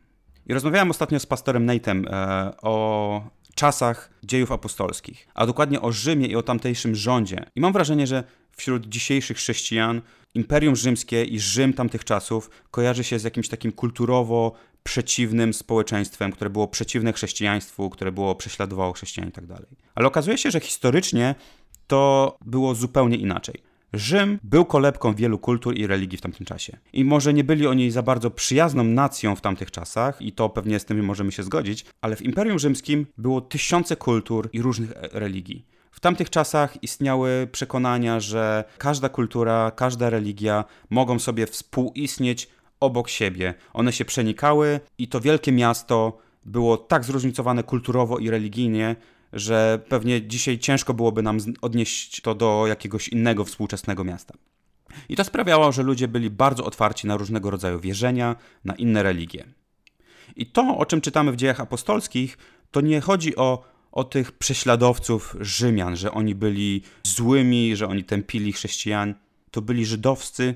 I 0.48 0.54
rozmawiałem 0.54 0.90
ostatnio 0.90 1.20
z 1.20 1.26
pastorem 1.26 1.66
Nate'em 1.68 2.08
e, 2.08 2.54
o 2.62 3.30
czasach 3.56 4.10
dziejów 4.24 4.52
apostolskich, 4.52 5.28
a 5.34 5.46
dokładnie 5.46 5.82
o 5.82 5.92
Rzymie 5.92 6.28
i 6.28 6.36
o 6.36 6.44
tamtejszym 6.44 6.96
rządzie. 6.96 7.46
I 7.56 7.62
mam 7.62 7.74
wrażenie, 7.74 8.08
że 8.08 8.24
wśród 8.58 8.86
dzisiejszych 8.86 9.38
chrześcijan 9.38 10.02
Imperium 10.34 10.76
Rzymskie 10.76 11.24
i 11.24 11.40
Rzym 11.40 11.74
tamtych 11.74 12.06
czasów 12.06 12.50
kojarzy 12.72 13.04
się 13.04 13.20
z 13.20 13.24
jakimś 13.24 13.50
takim 13.50 13.72
kulturowo 13.72 14.54
przeciwnym 14.84 15.54
społeczeństwem, 15.54 16.32
które 16.32 16.50
było 16.50 16.68
przeciwne 16.68 17.14
chrześcijaństwu, 17.14 17.90
które 17.90 18.12
było 18.12 18.36
prześladowało 18.36 18.94
chrześcijan 18.94 19.30
i 19.30 19.32
tak 19.32 19.46
dalej. 19.46 19.68
Ale 19.96 20.08
okazuje 20.08 20.38
się, 20.38 20.52
że 20.52 20.60
historycznie 20.60 21.36
to 21.92 22.38
było 22.46 22.76
zupełnie 22.76 23.18
inaczej. 23.18 23.56
Rzym 23.94 24.40
był 24.44 24.66
kolebką 24.66 25.16
wielu 25.16 25.40
kultur 25.40 25.78
i 25.78 25.88
religii 25.88 26.18
w 26.18 26.22
tamtym 26.22 26.46
czasie. 26.46 26.78
I 26.94 27.06
może 27.06 27.34
nie 27.34 27.44
byli 27.44 27.68
oni 27.68 27.92
za 27.92 28.04
bardzo 28.04 28.32
przyjazną 28.32 28.84
nacją 28.84 29.36
w 29.36 29.42
tamtych 29.42 29.72
czasach, 29.72 30.22
i 30.22 30.32
to 30.32 30.50
pewnie 30.50 30.80
z 30.80 30.86
tym 30.86 31.06
możemy 31.06 31.32
się 31.32 31.44
zgodzić, 31.44 31.86
ale 32.02 32.16
w 32.16 32.22
Imperium 32.22 32.60
Rzymskim 32.60 33.06
było 33.18 33.42
tysiące 33.42 33.96
kultur 33.96 34.50
i 34.54 34.62
różnych 34.62 34.92
e, 34.92 35.10
religii. 35.12 35.66
W 35.92 36.00
tamtych 36.00 36.30
czasach 36.30 36.84
istniały 36.84 37.48
przekonania, 37.52 38.20
że 38.20 38.64
każda 38.78 39.10
kultura, 39.10 39.72
każda 39.76 40.10
religia 40.10 40.64
mogą 40.90 41.20
sobie 41.20 41.48
współistnieć 41.48 42.50
obok 42.80 43.10
siebie. 43.10 43.54
One 43.74 43.94
się 43.94 44.06
przenikały 44.06 44.80
i 44.98 45.08
to 45.08 45.22
wielkie 45.22 45.52
miasto 45.52 46.18
było 46.46 46.78
tak 46.78 47.04
zróżnicowane 47.04 47.64
kulturowo 47.64 48.18
i 48.18 48.30
religijnie, 48.30 48.96
że 49.34 49.80
pewnie 49.90 50.28
dzisiaj 50.28 50.60
ciężko 50.60 50.94
byłoby 50.94 51.22
nam 51.22 51.38
odnieść 51.62 52.22
to 52.22 52.36
do 52.36 52.68
jakiegoś 52.68 53.08
innego 53.08 53.46
współczesnego 53.46 54.04
miasta. 54.04 54.34
I 55.10 55.16
to 55.16 55.24
sprawiało, 55.24 55.72
że 55.72 55.84
ludzie 55.84 56.08
byli 56.08 56.30
bardzo 56.30 56.66
otwarci 56.66 57.08
na 57.08 57.18
różnego 57.18 57.50
rodzaju 57.50 57.80
wierzenia, 57.80 58.36
na 58.66 58.76
inne 58.76 59.04
religie. 59.04 59.46
I 60.36 60.46
to, 60.46 60.78
o 60.78 60.86
czym 60.86 61.02
czytamy 61.02 61.32
w 61.32 61.36
dziejach 61.36 61.60
apostolskich, 61.60 62.38
to 62.72 62.82
nie 62.82 63.02
chodzi 63.02 63.36
o, 63.36 63.64
o 63.92 64.04
tych 64.04 64.32
prześladowców 64.32 65.36
Rzymian, 65.40 65.96
że 65.96 66.12
oni 66.12 66.36
byli 66.36 66.82
złymi, 67.04 67.76
że 67.76 67.88
oni 67.88 68.04
tępili 68.04 68.54
chrześcijan. 68.54 69.16
To 69.52 69.62
byli 69.62 69.86
żydowscy 69.86 70.56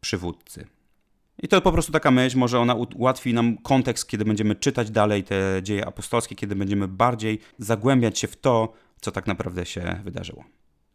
przywódcy. 0.00 0.66
I 1.42 1.48
to 1.48 1.60
po 1.60 1.72
prostu 1.72 1.92
taka 1.92 2.10
myśl, 2.10 2.38
może 2.38 2.58
ona 2.58 2.74
ułatwi 2.74 3.34
nam 3.34 3.58
kontekst, 3.58 4.08
kiedy 4.08 4.24
będziemy 4.24 4.54
czytać 4.54 4.90
dalej 4.90 5.24
te 5.24 5.60
dzieje 5.62 5.86
apostolskie, 5.86 6.36
kiedy 6.36 6.56
będziemy 6.56 6.88
bardziej 6.88 7.38
zagłębiać 7.58 8.18
się 8.18 8.28
w 8.28 8.36
to, 8.36 8.72
co 9.00 9.10
tak 9.10 9.26
naprawdę 9.26 9.66
się 9.66 10.00
wydarzyło. 10.04 10.44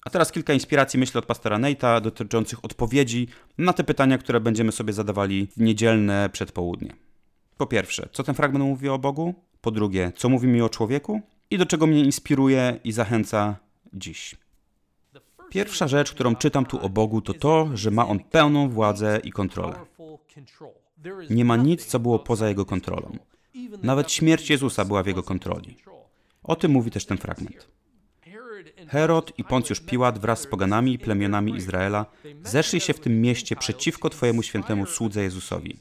A 0.05 0.09
teraz 0.09 0.31
kilka 0.31 0.53
inspiracji, 0.53 0.99
myślę, 0.99 1.19
od 1.19 1.25
pastora 1.25 1.59
Neita 1.59 2.01
dotyczących 2.01 2.65
odpowiedzi 2.65 3.27
na 3.57 3.73
te 3.73 3.83
pytania, 3.83 4.17
które 4.17 4.39
będziemy 4.39 4.71
sobie 4.71 4.93
zadawali 4.93 5.47
w 5.57 5.61
niedzielne 5.61 6.29
przedpołudnie. 6.29 6.95
Po 7.57 7.65
pierwsze, 7.65 8.09
co 8.11 8.23
ten 8.23 8.35
fragment 8.35 8.65
mówi 8.65 8.89
o 8.89 8.99
Bogu? 8.99 9.35
Po 9.61 9.71
drugie, 9.71 10.11
co 10.15 10.29
mówi 10.29 10.47
mi 10.47 10.61
o 10.61 10.69
człowieku? 10.69 11.21
I 11.51 11.57
do 11.57 11.65
czego 11.65 11.87
mnie 11.87 12.03
inspiruje 12.03 12.79
i 12.83 12.91
zachęca 12.91 13.55
dziś? 13.93 14.35
Pierwsza 15.49 15.87
rzecz, 15.87 16.11
którą 16.11 16.35
czytam 16.35 16.65
tu 16.65 16.79
o 16.79 16.89
Bogu, 16.89 17.21
to 17.21 17.33
to, 17.33 17.69
że 17.73 17.91
ma 17.91 18.07
on 18.07 18.19
pełną 18.19 18.69
władzę 18.69 19.19
i 19.23 19.31
kontrolę. 19.31 19.75
Nie 21.29 21.45
ma 21.45 21.57
nic, 21.57 21.85
co 21.85 21.99
było 21.99 22.19
poza 22.19 22.49
jego 22.49 22.65
kontrolą. 22.65 23.17
Nawet 23.83 24.11
śmierć 24.11 24.49
Jezusa 24.49 24.85
była 24.85 25.03
w 25.03 25.07
jego 25.07 25.23
kontroli. 25.23 25.77
O 26.43 26.55
tym 26.55 26.71
mówi 26.71 26.91
też 26.91 27.05
ten 27.05 27.17
fragment. 27.17 27.67
Herod 28.87 29.33
i 29.37 29.43
Poncjusz 29.43 29.79
Piłat 29.79 30.19
wraz 30.19 30.39
z 30.39 30.47
poganami 30.47 30.93
i 30.93 30.99
plemionami 30.99 31.55
Izraela 31.55 32.05
zeszli 32.43 32.81
się 32.81 32.93
w 32.93 32.99
tym 32.99 33.21
mieście 33.21 33.55
przeciwko 33.55 34.09
Twojemu 34.09 34.43
świętemu 34.43 34.85
słudze 34.85 35.23
Jezusowi. 35.23 35.79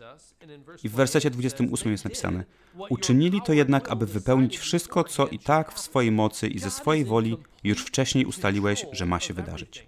I 0.84 0.88
w 0.88 0.92
wersecie 0.92 1.30
28 1.30 1.92
jest 1.92 2.04
napisane: 2.04 2.44
Uczynili 2.88 3.40
to 3.42 3.52
jednak, 3.52 3.88
aby 3.88 4.06
wypełnić 4.06 4.58
wszystko, 4.58 5.04
co 5.04 5.26
i 5.26 5.38
tak 5.38 5.72
w 5.72 5.80
swojej 5.80 6.12
mocy 6.12 6.48
i 6.48 6.58
ze 6.58 6.70
swojej 6.70 7.04
woli 7.04 7.36
już 7.64 7.84
wcześniej 7.84 8.26
ustaliłeś, 8.26 8.86
że 8.92 9.06
ma 9.06 9.20
się 9.20 9.34
wydarzyć. 9.34 9.86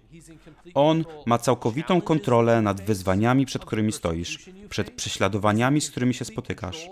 On 0.73 1.05
ma 1.25 1.37
całkowitą 1.37 2.01
kontrolę 2.01 2.61
nad 2.61 2.81
wyzwaniami, 2.81 3.45
przed 3.45 3.65
którymi 3.65 3.91
stoisz, 3.91 4.49
przed 4.69 4.91
prześladowaniami, 4.91 5.81
z 5.81 5.91
którymi 5.91 6.13
się 6.13 6.25
spotykasz. 6.25 6.87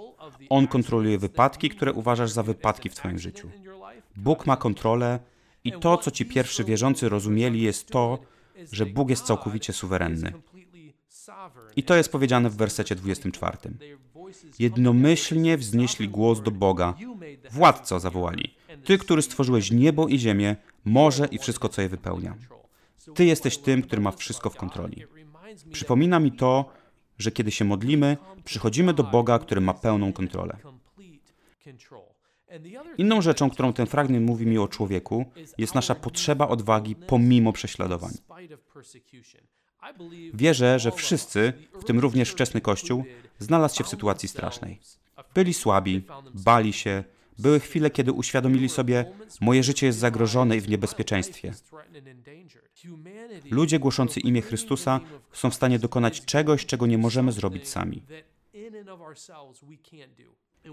On 0.49 0.67
kontroluje 0.67 1.17
wypadki, 1.17 1.69
które 1.69 1.93
uważasz 1.93 2.31
za 2.31 2.43
wypadki 2.43 2.89
w 2.89 2.95
Twoim 2.95 3.19
życiu. 3.19 3.49
Bóg 4.15 4.45
ma 4.45 4.57
kontrolę 4.57 5.19
i 5.63 5.71
to, 5.71 5.97
co 5.97 6.11
ci 6.11 6.25
pierwszy 6.25 6.63
wierzący 6.63 7.09
rozumieli, 7.09 7.61
jest 7.61 7.87
to, 7.87 8.19
że 8.71 8.85
Bóg 8.85 9.09
jest 9.09 9.25
całkowicie 9.25 9.73
suwerenny. 9.73 10.33
I 11.75 11.83
to 11.83 11.95
jest 11.95 12.11
powiedziane 12.11 12.49
w 12.49 12.55
wersecie 12.55 12.95
24. 12.95 13.57
Jednomyślnie 14.59 15.57
wznieśli 15.57 16.09
głos 16.09 16.41
do 16.41 16.51
Boga. 16.51 16.93
Władco 17.51 17.99
zawołali. 17.99 18.55
Ty, 18.83 18.97
który 18.97 19.21
stworzyłeś 19.21 19.71
niebo 19.71 20.07
i 20.07 20.19
ziemię, 20.19 20.55
morze 20.85 21.27
i 21.31 21.37
wszystko, 21.37 21.69
co 21.69 21.81
je 21.81 21.89
wypełnia. 21.89 22.35
Ty 23.15 23.25
jesteś 23.25 23.57
tym, 23.57 23.81
który 23.81 24.01
ma 24.01 24.11
wszystko 24.11 24.49
w 24.49 24.55
kontroli. 24.55 25.03
Przypomina 25.71 26.19
mi 26.19 26.31
to, 26.31 26.71
że 27.17 27.31
kiedy 27.31 27.51
się 27.51 27.65
modlimy, 27.65 28.17
przychodzimy 28.43 28.93
do 28.93 29.03
Boga, 29.03 29.39
który 29.39 29.61
ma 29.61 29.73
pełną 29.73 30.13
kontrolę. 30.13 30.57
Inną 32.97 33.21
rzeczą, 33.21 33.49
którą 33.49 33.73
ten 33.73 33.85
fragment 33.85 34.25
mówi 34.25 34.45
mi 34.45 34.57
o 34.57 34.67
człowieku, 34.67 35.25
jest 35.57 35.75
nasza 35.75 35.95
potrzeba 35.95 36.47
odwagi 36.47 36.95
pomimo 36.95 37.53
prześladowań. 37.53 38.11
Wierzę, 40.33 40.79
że 40.79 40.91
wszyscy, 40.91 41.53
w 41.81 41.83
tym 41.83 41.99
również 41.99 42.31
wczesny 42.31 42.61
Kościół, 42.61 43.03
znalazł 43.39 43.77
się 43.77 43.83
w 43.83 43.87
sytuacji 43.87 44.29
strasznej. 44.29 44.79
Byli 45.33 45.53
słabi, 45.53 46.03
bali 46.33 46.73
się, 46.73 47.03
były 47.39 47.59
chwile, 47.59 47.89
kiedy 47.89 48.11
uświadomili 48.11 48.69
sobie, 48.69 49.05
moje 49.41 49.63
życie 49.63 49.85
jest 49.85 49.99
zagrożone 49.99 50.57
i 50.57 50.61
w 50.61 50.69
niebezpieczeństwie. 50.69 51.53
Ludzie 53.51 53.79
głoszący 53.79 54.19
imię 54.19 54.41
Chrystusa 54.41 54.99
są 55.31 55.49
w 55.49 55.55
stanie 55.55 55.79
dokonać 55.79 56.25
czegoś, 56.25 56.65
czego 56.65 56.87
nie 56.87 56.97
możemy 56.97 57.31
zrobić 57.31 57.67
sami. 57.67 58.03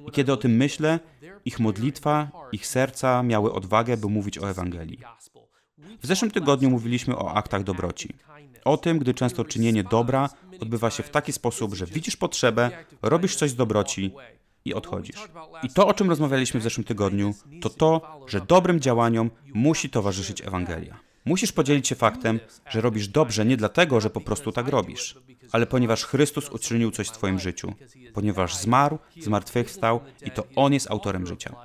I 0.09 0.11
kiedy 0.13 0.33
o 0.33 0.37
tym 0.37 0.57
myślę, 0.57 1.01
ich 1.45 1.61
modlitwa, 1.61 2.31
ich 2.53 2.67
serca 2.67 3.23
miały 3.23 3.53
odwagę, 3.53 3.97
by 3.97 4.09
mówić 4.09 4.39
o 4.39 4.51
Ewangelii. 4.51 4.99
W 6.03 6.07
zeszłym 6.07 6.31
tygodniu 6.31 6.71
mówiliśmy 6.71 7.17
o 7.17 7.35
aktach 7.35 7.63
dobroci. 7.63 8.15
O 8.65 8.77
tym, 8.77 8.99
gdy 8.99 9.15
często 9.15 9.45
czynienie 9.45 9.85
dobra 9.85 10.29
odbywa 10.61 10.91
się 10.91 11.03
w 11.03 11.11
taki 11.11 11.33
sposób, 11.33 11.75
że 11.75 11.87
widzisz 11.87 12.17
potrzebę, 12.17 12.71
robisz 13.03 13.37
coś 13.37 13.51
z 13.51 13.55
dobroci 13.55 14.13
i 14.65 14.75
odchodzisz. 14.75 15.29
I 15.63 15.69
to, 15.69 15.87
o 15.87 15.95
czym 15.95 16.11
rozmawialiśmy 16.11 16.61
w 16.61 16.63
zeszłym 16.63 16.85
tygodniu, 16.85 17.35
to 17.61 17.71
to, 17.71 18.21
że 18.27 18.41
dobrym 18.41 18.81
działaniom 18.81 19.31
musi 19.55 19.91
towarzyszyć 19.91 20.41
Ewangelia. 20.41 21.01
Musisz 21.25 21.53
podzielić 21.53 21.89
się 21.89 21.95
faktem, 21.95 22.41
że 22.71 22.81
robisz 22.81 23.09
dobrze 23.09 23.45
nie 23.45 23.57
dlatego, 23.57 24.01
że 24.01 24.11
po 24.11 24.21
prostu 24.21 24.53
tak 24.53 24.69
robisz, 24.69 25.19
ale 25.53 25.67
ponieważ 25.67 26.05
Chrystus 26.05 26.49
uczynił 26.49 26.91
coś 26.91 27.09
w 27.09 27.13
Twoim 27.13 27.39
życiu, 27.39 27.73
ponieważ 28.15 28.57
zmarł, 28.57 28.99
zmartwychwstał 29.21 30.01
i 30.27 30.31
to 30.31 30.45
On 30.57 30.73
jest 30.73 30.91
autorem 30.91 31.27
życia. 31.27 31.57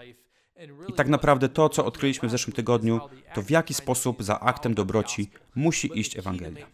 I 0.87 0.93
tak 0.93 1.07
naprawdę 1.07 1.49
to, 1.49 1.69
co 1.69 1.85
odkryliśmy 1.85 2.27
w 2.27 2.31
zeszłym 2.31 2.55
tygodniu, 2.55 2.99
to 3.33 3.41
w 3.41 3.49
jaki 3.49 3.73
sposób 3.73 4.23
za 4.23 4.39
aktem 4.39 4.73
dobroci 4.73 5.29
musi 5.55 5.99
iść 5.99 6.17
Ewangelia. 6.17 6.65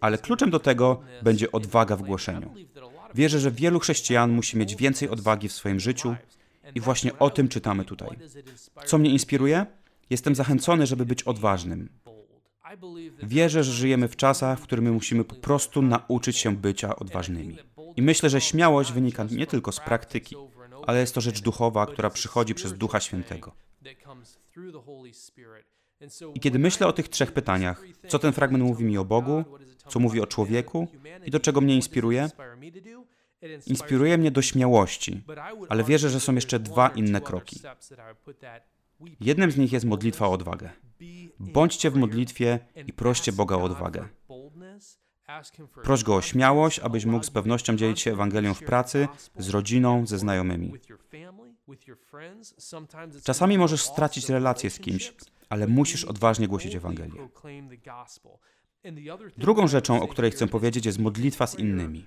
Ale 0.00 0.18
kluczem 0.18 0.50
do 0.50 0.60
tego 0.60 1.00
będzie 1.22 1.52
odwaga 1.52 1.96
w 1.96 2.02
głoszeniu. 2.02 2.54
Wierzę, 3.14 3.38
że 3.38 3.50
wielu 3.50 3.80
chrześcijan 3.80 4.30
musi 4.32 4.58
mieć 4.58 4.76
więcej 4.76 5.08
odwagi 5.08 5.48
w 5.48 5.52
swoim 5.52 5.80
życiu 5.80 6.16
i 6.74 6.80
właśnie 6.80 7.18
o 7.18 7.30
tym 7.30 7.48
czytamy 7.48 7.84
tutaj. 7.84 8.18
Co 8.86 8.98
mnie 8.98 9.10
inspiruje? 9.10 9.66
Jestem 10.10 10.34
zachęcony, 10.34 10.86
żeby 10.86 11.06
być 11.06 11.22
odważnym. 11.22 11.88
Wierzę, 13.22 13.64
że 13.64 13.72
żyjemy 13.72 14.08
w 14.08 14.16
czasach, 14.16 14.58
w 14.58 14.62
których 14.62 14.84
my 14.84 14.92
musimy 14.92 15.24
po 15.24 15.34
prostu 15.34 15.82
nauczyć 15.82 16.36
się 16.36 16.56
bycia 16.56 16.96
odważnymi. 16.96 17.56
I 17.96 18.02
myślę, 18.02 18.30
że 18.30 18.40
śmiałość 18.40 18.92
wynika 18.92 19.24
nie 19.30 19.46
tylko 19.46 19.72
z 19.72 19.80
praktyki, 19.80 20.36
ale 20.88 21.00
jest 21.00 21.14
to 21.14 21.20
rzecz 21.20 21.40
duchowa, 21.40 21.86
która 21.86 22.10
przychodzi 22.10 22.54
przez 22.54 22.72
Ducha 22.72 23.00
Świętego. 23.00 23.52
I 26.34 26.40
kiedy 26.40 26.58
myślę 26.58 26.86
o 26.86 26.92
tych 26.92 27.08
trzech 27.08 27.32
pytaniach, 27.32 27.84
co 28.08 28.18
ten 28.18 28.32
fragment 28.32 28.64
mówi 28.64 28.84
mi 28.84 28.98
o 28.98 29.04
Bogu, 29.04 29.44
co 29.88 30.00
mówi 30.00 30.20
o 30.20 30.26
człowieku 30.26 30.88
i 31.26 31.30
do 31.30 31.40
czego 31.40 31.60
mnie 31.60 31.76
inspiruje, 31.76 32.30
inspiruje 33.66 34.18
mnie 34.18 34.30
do 34.30 34.42
śmiałości, 34.42 35.22
ale 35.68 35.84
wierzę, 35.84 36.10
że 36.10 36.20
są 36.20 36.34
jeszcze 36.34 36.58
dwa 36.58 36.88
inne 36.88 37.20
kroki. 37.20 37.60
Jednym 39.20 39.50
z 39.50 39.56
nich 39.56 39.72
jest 39.72 39.86
modlitwa 39.86 40.26
o 40.26 40.32
odwagę. 40.32 40.70
Bądźcie 41.38 41.90
w 41.90 41.94
modlitwie 41.94 42.58
i 42.86 42.92
proście 42.92 43.32
Boga 43.32 43.56
o 43.56 43.62
odwagę. 43.62 44.08
Proś 45.82 46.04
Go 46.04 46.16
o 46.16 46.22
śmiałość, 46.22 46.78
abyś 46.78 47.04
mógł 47.04 47.24
z 47.24 47.30
pewnością 47.30 47.76
dzielić 47.76 48.00
się 48.00 48.12
Ewangelią 48.12 48.54
w 48.54 48.62
pracy, 48.62 49.08
z 49.38 49.48
rodziną, 49.48 50.06
ze 50.06 50.18
znajomymi. 50.18 50.72
Czasami 53.24 53.58
możesz 53.58 53.82
stracić 53.82 54.28
relację 54.28 54.70
z 54.70 54.78
kimś, 54.78 55.12
ale 55.48 55.66
musisz 55.66 56.04
odważnie 56.04 56.48
głosić 56.48 56.74
Ewangelię. 56.74 57.28
Drugą 59.36 59.68
rzeczą, 59.68 60.02
o 60.02 60.08
której 60.08 60.30
chcę 60.30 60.46
powiedzieć, 60.46 60.86
jest 60.86 60.98
modlitwa 60.98 61.46
z 61.46 61.58
innymi. 61.58 62.06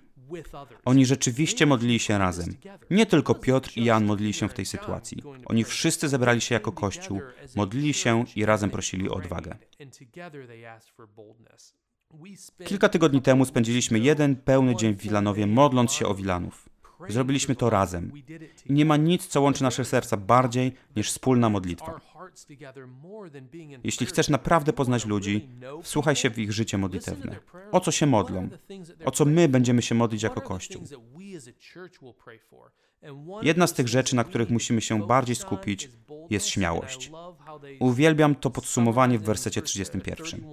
Oni 0.85 1.05
rzeczywiście 1.05 1.65
modlili 1.65 1.99
się 1.99 2.17
razem. 2.17 2.55
Nie 2.89 3.05
tylko 3.05 3.35
Piotr 3.35 3.71
i 3.75 3.85
Jan 3.85 4.05
modlili 4.05 4.33
się 4.33 4.49
w 4.49 4.53
tej 4.53 4.65
sytuacji. 4.65 5.23
Oni 5.45 5.63
wszyscy 5.63 6.09
zebrali 6.09 6.41
się 6.41 6.55
jako 6.55 6.71
Kościół, 6.71 7.21
modlili 7.55 7.93
się 7.93 8.25
i 8.35 8.45
razem 8.45 8.69
prosili 8.69 9.09
o 9.09 9.13
odwagę. 9.13 9.57
Kilka 12.65 12.89
tygodni 12.89 13.21
temu 13.21 13.45
spędziliśmy 13.45 13.99
jeden 13.99 14.35
pełny 14.35 14.75
dzień 14.75 14.95
w 14.95 15.01
Wilanowie, 15.01 15.47
modląc 15.47 15.91
się 15.91 16.07
o 16.07 16.15
Wilanów. 16.15 16.69
Zrobiliśmy 17.09 17.55
to 17.55 17.69
razem. 17.69 18.11
I 18.65 18.73
nie 18.73 18.85
ma 18.85 18.97
nic, 18.97 19.27
co 19.27 19.41
łączy 19.41 19.63
nasze 19.63 19.85
serca 19.85 20.17
bardziej 20.17 20.73
niż 20.95 21.09
wspólna 21.09 21.49
modlitwa. 21.49 21.99
Jeśli 23.83 24.05
chcesz 24.05 24.29
naprawdę 24.29 24.73
poznać 24.73 25.05
ludzi, 25.05 25.49
wsłuchaj 25.83 26.15
się 26.15 26.29
w 26.29 26.39
ich 26.39 26.51
życie 26.51 26.77
modlitewne. 26.77 27.39
O 27.71 27.79
co 27.79 27.91
się 27.91 28.05
modlą? 28.05 28.49
O 29.05 29.11
co 29.11 29.25
my 29.25 29.49
będziemy 29.49 29.81
się 29.81 29.95
modlić 29.95 30.23
jako 30.23 30.41
Kościół? 30.41 30.83
Jedna 33.41 33.67
z 33.67 33.73
tych 33.73 33.87
rzeczy, 33.87 34.15
na 34.15 34.23
których 34.23 34.49
musimy 34.49 34.81
się 34.81 35.07
bardziej 35.07 35.35
skupić, 35.35 35.89
jest 36.29 36.47
śmiałość. 36.47 37.11
Uwielbiam 37.79 38.35
to 38.35 38.49
podsumowanie 38.49 39.19
w 39.19 39.23
wersecie 39.23 39.61
31. 39.61 40.45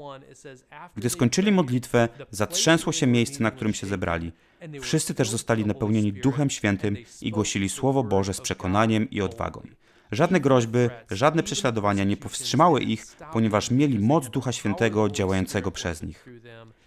Gdy 0.97 1.11
skończyli 1.11 1.53
modlitwę, 1.53 2.09
zatrzęsło 2.31 2.93
się 2.93 3.07
miejsce, 3.07 3.43
na 3.43 3.51
którym 3.51 3.75
się 3.75 3.87
zebrali. 3.87 4.33
Wszyscy 4.81 5.15
też 5.15 5.31
zostali 5.31 5.67
napełnieni 5.67 6.13
Duchem 6.13 6.51
Świętym 6.51 6.97
i 7.23 7.31
głosili 7.31 7.69
Słowo 7.69 8.05
Boże 8.05 8.35
z 8.35 8.41
przekonaniem 8.41 9.11
i 9.11 9.21
odwagą. 9.21 9.63
Żadne 10.13 10.41
groźby, 10.41 10.79
żadne 11.11 11.43
prześladowania 11.43 12.05
nie 12.05 12.17
powstrzymały 12.17 12.81
ich, 12.81 13.07
ponieważ 13.33 13.71
mieli 13.71 13.99
moc 13.99 14.29
Ducha 14.29 14.53
Świętego 14.53 15.09
działającego 15.09 15.71
przez 15.71 16.03
nich 16.03 16.29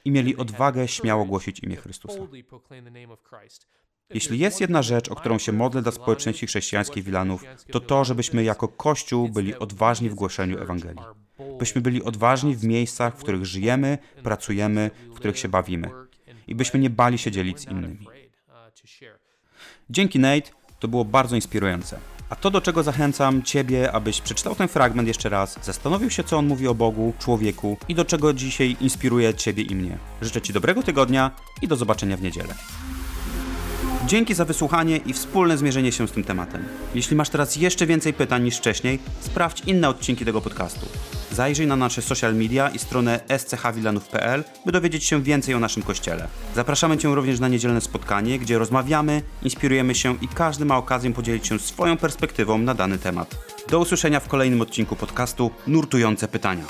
i 0.06 0.12
mieli 0.12 0.38
odwagę 0.38 0.88
śmiało 0.88 1.26
głosić 1.26 1.60
imię 1.60 1.76
Chrystusa. 1.76 2.20
Jeśli 4.14 4.40
jest 4.40 4.62
jedna 4.62 4.82
rzecz, 4.82 5.10
o 5.12 5.16
którą 5.16 5.38
się 5.38 5.52
modlę 5.52 5.82
dla 5.82 5.92
społeczności 5.92 6.48
chrześcijańskiej 6.48 7.04
Wilanów, 7.04 7.44
to 7.72 7.80
to, 7.80 8.06
żebyśmy 8.06 8.44
jako 8.44 8.68
Kościół 8.68 9.30
byli 9.30 9.56
odważni 9.56 10.10
w 10.10 10.16
głoszeniu 10.16 10.60
Ewangelii. 10.60 11.04
Byśmy 11.60 11.82
byli 11.82 12.04
odważni 12.04 12.56
w 12.56 12.64
miejscach, 12.64 13.18
w 13.18 13.24
których 13.24 13.46
żyjemy, 13.46 13.98
pracujemy, 14.24 14.92
w 15.12 15.16
których 15.16 15.38
się 15.38 15.50
bawimy. 15.50 15.90
I 16.48 16.56
byśmy 16.56 16.80
nie 16.80 16.90
bali 16.90 17.18
się 17.18 17.32
dzielić 17.32 17.60
z 17.60 17.66
innymi. 17.66 18.08
Dzięki 19.90 20.20
Nate, 20.20 20.52
to 20.80 20.88
było 20.88 21.06
bardzo 21.06 21.36
inspirujące. 21.36 22.00
A 22.32 22.36
to, 22.36 22.52
do 22.52 22.62
czego 22.62 22.84
zachęcam 22.84 23.44
Ciebie, 23.44 23.92
abyś 23.92 24.22
przeczytał 24.22 24.56
ten 24.56 24.68
fragment 24.68 25.08
jeszcze 25.08 25.30
raz, 25.30 25.60
zastanowił 25.64 26.10
się, 26.10 26.24
co 26.24 26.38
on 26.38 26.48
mówi 26.48 26.68
o 26.68 26.76
Bogu, 26.76 27.14
człowieku 27.20 27.78
i 27.88 27.96
do 27.96 28.06
czego 28.06 28.34
dzisiaj 28.34 28.78
inspiruje 28.82 29.34
Ciebie 29.34 29.64
i 29.64 29.76
mnie. 29.76 29.98
Życzę 30.22 30.42
Ci 30.42 30.54
dobrego 30.54 30.84
tygodnia 30.84 31.32
i 31.62 31.68
do 31.68 31.76
zobaczenia 31.76 32.18
w 32.18 32.22
niedzielę. 32.22 32.54
Dzięki 34.06 34.34
za 34.34 34.46
wysłuchanie 34.46 34.98
i 34.98 35.14
wspólne 35.14 35.58
zmierzenie 35.58 35.92
się 35.92 36.08
z 36.08 36.12
tym 36.12 36.24
tematem. 36.24 36.66
Jeśli 36.96 37.16
masz 37.16 37.30
teraz 37.30 37.56
jeszcze 37.56 37.86
więcej 37.86 38.14
pytań 38.14 38.44
niż 38.44 38.58
wcześniej, 38.58 39.00
sprawdź 39.20 39.62
inne 39.66 39.90
odcinki 39.90 40.26
tego 40.26 40.42
podcastu. 40.42 40.86
Zajrzyj 41.32 41.68
na 41.68 41.76
nasze 41.76 42.02
social 42.02 42.36
media 42.36 42.70
i 42.70 42.80
stronę 42.80 43.20
schwilanów.pl, 43.48 44.44
by 44.66 44.72
dowiedzieć 44.72 45.04
się 45.04 45.24
więcej 45.24 45.56
o 45.56 45.60
naszym 45.60 45.84
kościele. 45.84 46.28
Zapraszamy 46.56 46.98
Cię 46.98 47.16
również 47.16 47.40
na 47.40 47.48
niedzielne 47.48 47.82
spotkanie, 47.82 48.40
gdzie 48.40 48.58
rozmawiamy, 48.58 49.22
inspirujemy 49.44 49.96
się 49.96 50.16
i 50.22 50.28
każdy 50.28 50.66
ma 50.66 50.78
okazję 50.78 51.14
podzielić 51.14 51.48
się 51.48 51.60
swoją 51.60 51.98
perspektywą 51.98 52.58
na 52.58 52.74
dany 52.74 52.98
temat. 52.98 53.36
Do 53.70 53.80
usłyszenia 53.80 54.20
w 54.20 54.28
kolejnym 54.28 54.62
odcinku 54.62 54.96
podcastu 54.96 55.52
Nurtujące 55.68 56.28
Pytania. 56.28 56.64